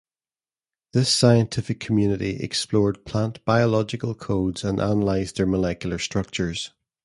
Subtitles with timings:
[0.93, 6.71] This scientific community explored plant biological codes and analyzed their molecular structures.